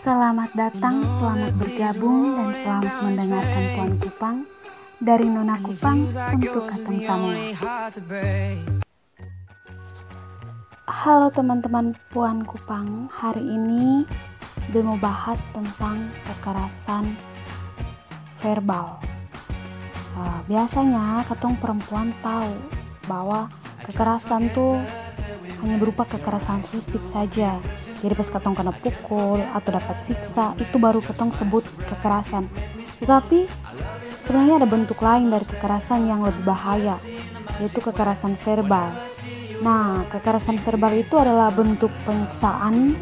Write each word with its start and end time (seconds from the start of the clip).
Selamat 0.00 0.48
datang, 0.56 1.04
selamat 1.04 1.60
bergabung, 1.60 2.32
dan 2.32 2.48
selamat 2.64 2.94
mendengarkan 3.04 3.64
Puan 3.76 3.92
Kupang 4.00 4.36
dari 4.96 5.26
Nona 5.28 5.60
Kupang 5.60 6.08
untuk 6.40 6.64
Kateng 6.72 7.00
Semua. 7.04 7.36
Halo 10.88 11.28
teman-teman 11.28 11.92
Puan 12.16 12.48
Kupang, 12.48 13.12
hari 13.12 13.44
ini 13.44 14.08
gue 14.72 14.80
mau 14.80 14.96
bahas 14.96 15.36
tentang 15.52 16.08
kekerasan 16.24 17.12
verbal. 18.40 18.96
Uh, 20.16 20.40
biasanya 20.48 21.28
ketong 21.28 21.60
perempuan 21.60 22.08
tahu 22.24 22.56
bahwa 23.04 23.52
kekerasan 23.84 24.48
tuh 24.56 24.80
hanya 25.58 25.76
berupa 25.76 26.06
kekerasan 26.06 26.62
fisik 26.62 27.02
saja. 27.10 27.58
Jadi 28.00 28.14
pas 28.14 28.28
ketong 28.30 28.54
kena 28.54 28.72
pukul 28.72 29.42
atau 29.42 29.70
dapat 29.74 29.96
siksa, 30.06 30.54
itu 30.56 30.76
baru 30.78 31.02
ketong 31.02 31.34
sebut 31.34 31.66
kekerasan. 31.90 32.46
Tetapi 33.02 33.50
sebenarnya 34.14 34.62
ada 34.62 34.68
bentuk 34.70 35.02
lain 35.02 35.32
dari 35.32 35.46
kekerasan 35.48 36.06
yang 36.06 36.22
lebih 36.22 36.46
bahaya, 36.46 36.94
yaitu 37.58 37.82
kekerasan 37.82 38.38
verbal. 38.40 38.94
Nah, 39.60 40.08
kekerasan 40.08 40.56
verbal 40.64 40.96
itu 40.96 41.20
adalah 41.20 41.52
bentuk 41.52 41.92
penyiksaan 42.08 42.96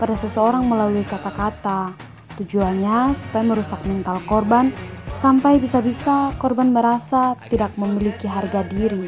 pada 0.00 0.14
seseorang 0.18 0.66
melalui 0.66 1.06
kata-kata. 1.06 1.94
Tujuannya 2.40 3.14
supaya 3.14 3.44
merusak 3.44 3.84
mental 3.84 4.18
korban 4.24 4.72
sampai 5.20 5.60
bisa-bisa 5.60 6.32
korban 6.40 6.72
merasa 6.72 7.36
tidak 7.52 7.76
memiliki 7.76 8.24
harga 8.24 8.64
diri. 8.64 9.06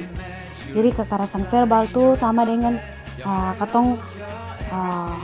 Jadi 0.73 0.89
kekerasan 0.97 1.45
verbal 1.53 1.85
tuh 1.93 2.17
sama 2.17 2.49
dengan 2.49 2.81
uh, 3.25 3.53
ketong 3.61 4.01
uh, 4.73 5.17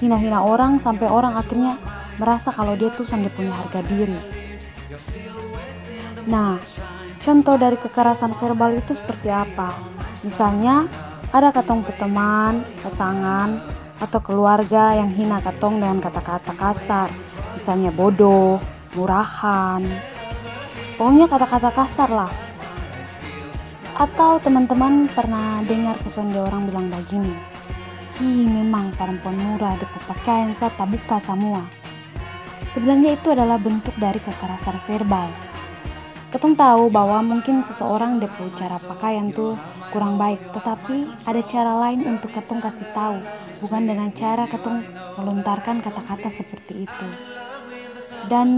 hina-hina 0.00 0.40
orang 0.40 0.80
sampai 0.80 1.06
orang 1.12 1.36
akhirnya 1.36 1.76
merasa 2.16 2.48
kalau 2.48 2.72
dia 2.74 2.88
tuh 2.88 3.04
sampai 3.04 3.28
punya 3.28 3.52
harga 3.52 3.80
diri. 3.84 4.16
Nah, 6.24 6.56
contoh 7.20 7.56
dari 7.60 7.76
kekerasan 7.76 8.32
verbal 8.40 8.80
itu 8.80 8.96
seperti 8.96 9.28
apa? 9.28 9.76
Misalnya 10.24 10.88
ada 11.34 11.52
ketong 11.52 11.84
ke 11.84 11.92
teman, 12.00 12.64
pasangan, 12.80 13.60
atau 14.00 14.20
keluarga 14.24 14.96
yang 14.96 15.12
hina 15.12 15.42
ketong 15.44 15.82
dengan 15.82 16.00
kata-kata 16.00 16.54
kasar, 16.56 17.08
misalnya 17.52 17.90
bodoh, 17.92 18.62
murahan, 18.94 19.82
pokoknya 20.96 21.26
kata-kata 21.26 21.70
kasar 21.74 22.08
lah 22.08 22.43
atau 23.94 24.42
teman-teman 24.42 25.06
pernah 25.14 25.62
dengar 25.62 25.94
kesukaan 26.02 26.34
orang 26.34 26.62
bilang 26.66 26.86
begini, 26.90 27.34
Ih 28.22 28.46
memang 28.46 28.94
perempuan 28.94 29.34
murah 29.34 29.74
dapat 29.74 30.02
pakaian 30.06 30.54
tak 30.54 30.86
buka 30.86 31.18
semua. 31.18 31.66
Sebenarnya 32.70 33.18
itu 33.18 33.30
adalah 33.34 33.58
bentuk 33.58 33.94
dari 33.98 34.22
kekerasan 34.22 34.78
verbal. 34.86 35.30
Ketong 36.30 36.58
tahu 36.58 36.90
bahwa 36.90 37.22
mungkin 37.22 37.62
seseorang 37.62 38.18
depo 38.18 38.50
cara 38.58 38.78
pakaian 38.82 39.30
tuh 39.30 39.54
kurang 39.94 40.18
baik, 40.18 40.42
tetapi 40.50 41.06
ada 41.26 41.42
cara 41.46 41.72
lain 41.86 42.02
untuk 42.06 42.34
ketong 42.34 42.58
kasih 42.58 42.90
tahu, 42.90 43.22
bukan 43.62 43.82
dengan 43.86 44.10
cara 44.10 44.50
ketong 44.50 44.82
melontarkan 45.18 45.78
kata-kata 45.82 46.30
seperti 46.34 46.90
itu. 46.90 47.06
Dan 48.26 48.48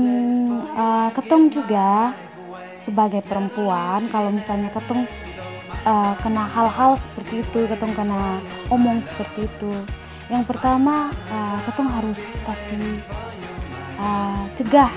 uh, 0.72 1.12
ketong 1.12 1.52
juga 1.52 2.16
sebagai 2.80 3.20
perempuan, 3.24 4.08
kalau 4.08 4.32
misalnya 4.32 4.72
ketong 4.72 5.04
uh, 5.86 6.14
kena 6.22 6.45
hal-hal 6.50 6.98
seperti 6.98 7.42
itu 7.42 7.61
ketong 7.70 7.95
kena 7.95 8.41
omong 8.70 9.03
seperti 9.05 9.47
itu. 9.47 9.72
Yang 10.27 10.45
pertama 10.50 11.14
uh, 11.31 11.59
ketong 11.69 11.91
harus 11.91 12.19
kasih 12.47 12.84
uh, 14.00 14.44
cegah. 14.59 14.93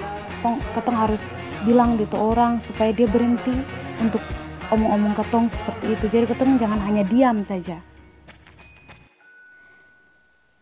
Ketong 0.74 0.98
harus 0.98 1.22
bilang 1.68 2.00
gitu 2.00 2.16
orang 2.16 2.64
supaya 2.64 2.96
dia 2.96 3.06
berhenti 3.12 3.52
untuk 4.00 4.24
omong-omong 4.72 5.14
ketong 5.20 5.52
seperti 5.52 5.86
itu. 5.98 6.06
Jadi 6.08 6.26
ketong 6.32 6.56
jangan 6.58 6.80
hanya 6.82 7.04
diam 7.06 7.44
saja. 7.44 7.84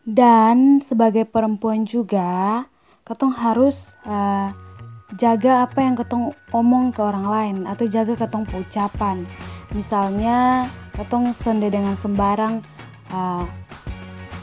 Dan 0.08 0.80
sebagai 0.80 1.28
perempuan 1.28 1.84
juga 1.84 2.64
ketong 3.04 3.36
harus 3.36 3.92
uh, 4.08 4.56
jaga 5.18 5.66
apa 5.66 5.80
yang 5.82 5.98
ketong 5.98 6.32
omong 6.54 6.94
ke 6.94 7.02
orang 7.02 7.26
lain 7.26 7.56
atau 7.66 7.90
jaga 7.90 8.14
ketong 8.14 8.46
ucapan. 8.54 9.26
Misalnya 9.74 10.64
ketong 10.94 11.34
sonde 11.36 11.68
dengan 11.68 11.98
sembarang 11.98 12.62
uh, 13.12 13.44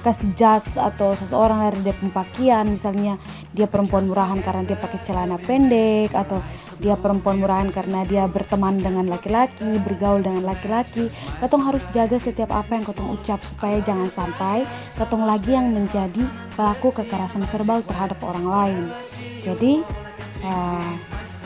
kasih 0.05 0.37
judge 0.37 0.77
atau 0.77 1.17
seseorang 1.17 1.65
dari 1.65 1.81
dia 1.81 1.97
pakaian 2.13 2.69
misalnya 2.69 3.17
dia 3.57 3.65
perempuan 3.65 4.05
murahan 4.05 4.37
karena 4.45 4.61
dia 4.69 4.77
pakai 4.77 5.01
celana 5.09 5.41
pendek 5.41 6.13
atau 6.13 6.45
dia 6.77 6.93
perempuan 7.01 7.41
murahan 7.41 7.73
karena 7.73 8.05
dia 8.05 8.29
berteman 8.29 8.85
dengan 8.85 9.09
laki-laki 9.09 9.81
bergaul 9.81 10.21
dengan 10.21 10.45
laki-laki. 10.45 11.09
Ketong 11.41 11.65
harus 11.65 11.81
jaga 11.97 12.21
setiap 12.21 12.53
apa 12.53 12.77
yang 12.77 12.85
ketong 12.85 13.17
ucap 13.17 13.41
supaya 13.49 13.81
jangan 13.81 14.11
sampai 14.13 14.69
ketong 15.01 15.25
lagi 15.25 15.57
yang 15.57 15.73
menjadi 15.73 16.29
pelaku 16.53 16.93
kekerasan 16.93 17.49
verbal 17.49 17.81
terhadap 17.89 18.21
orang 18.21 18.45
lain. 18.45 18.85
Jadi 19.41 19.81
uh, 20.45 20.93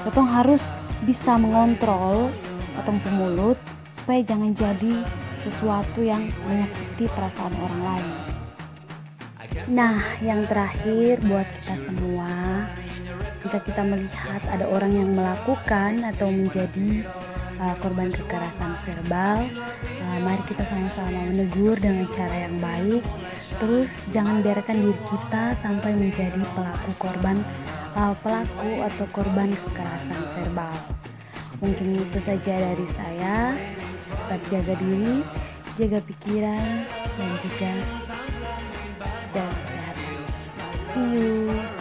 ketong 0.03 0.29
harus 0.29 0.63
bisa 1.07 1.39
mengontrol 1.39 2.29
ketong 2.75 2.99
mulut 3.15 3.59
supaya 4.03 4.21
jangan 4.27 4.51
jadi 4.55 4.95
sesuatu 5.47 6.03
yang 6.03 6.23
menyakiti 6.45 7.07
perasaan 7.15 7.55
orang 7.63 7.83
lain. 7.95 8.11
Nah, 9.69 10.01
yang 10.25 10.49
terakhir 10.49 11.21
buat 11.25 11.45
kita 11.61 11.75
semua, 11.89 12.33
jika 13.45 13.59
kita 13.65 13.83
melihat 13.85 14.43
ada 14.49 14.65
orang 14.69 14.93
yang 14.93 15.11
melakukan 15.13 16.05
atau 16.05 16.29
menjadi 16.33 17.05
uh, 17.61 17.75
korban 17.81 18.09
kekerasan 18.09 18.73
verbal, 18.87 19.49
uh, 20.05 20.19
mari 20.25 20.43
kita 20.49 20.65
sama-sama 20.69 21.21
menegur 21.29 21.77
dengan 21.77 22.07
cara 22.17 22.49
yang 22.49 22.57
baik. 22.59 23.05
Terus 23.61 23.91
jangan 24.15 24.41
biarkan 24.41 24.77
diri 24.79 25.01
kita 25.11 25.45
sampai 25.61 25.93
menjadi 25.97 26.43
pelaku 26.57 26.91
korban 26.97 27.43
uh, 27.95 28.15
pelaku 28.21 28.85
atau 28.85 29.07
korban 29.15 29.49
kekerasan 29.53 30.23
verbal. 30.37 30.77
Mungkin 31.63 31.99
itu 31.99 32.19
saja 32.23 32.55
dari 32.55 32.87
saya 32.95 33.57
tetap 34.09 34.41
jaga 34.53 34.75
diri, 34.79 35.25
jaga 35.81 35.99
pikiran, 36.05 36.69
dan 37.17 37.31
juga 37.41 37.73
jaga 39.33 39.55
kesehatan. 39.57 40.15
See 40.93 41.07
you. 41.17 41.78